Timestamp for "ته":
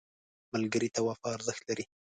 0.95-0.99